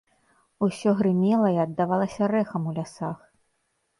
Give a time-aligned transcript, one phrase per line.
[0.67, 3.19] Усё грымела і аддавалася рэхам у лясах.